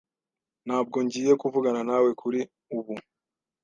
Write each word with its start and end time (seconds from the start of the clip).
Ntabwo 0.65 0.97
ngiye 1.05 1.33
kuvugana 1.41 1.81
nawe 1.89 2.09
kuri 2.21 2.39
ubu. 2.77 2.95